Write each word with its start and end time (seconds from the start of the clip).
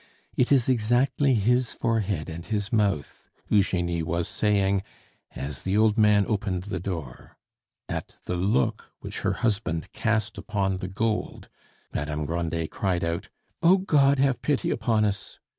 "It 0.35 0.51
is 0.51 0.67
exactly 0.67 1.35
his 1.35 1.73
forehead 1.73 2.27
and 2.27 2.43
his 2.43 2.73
mouth," 2.73 3.29
Eugenie 3.49 4.01
was 4.01 4.27
saying 4.27 4.81
as 5.35 5.61
the 5.61 5.77
old 5.77 5.95
man 5.95 6.25
opened 6.27 6.63
the 6.63 6.79
door. 6.79 7.37
At 7.87 8.15
the 8.25 8.35
look 8.35 8.91
which 9.01 9.19
her 9.19 9.33
husband 9.45 9.93
cast 9.93 10.39
upon 10.39 10.77
the 10.79 10.87
gold, 10.87 11.49
Madame 11.93 12.25
Grandet 12.25 12.71
cried 12.71 13.03
out, 13.03 13.29
"O 13.61 13.77
God, 13.77 14.17
have 14.17 14.41
pity 14.41 14.71
upon 14.71 15.05
us!" 15.05 15.37